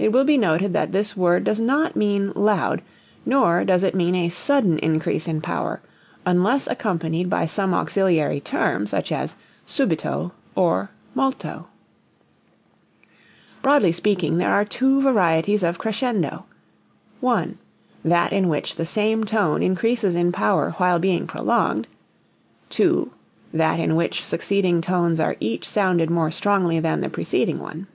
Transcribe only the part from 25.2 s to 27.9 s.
are each sounded more strongly than the preceding one.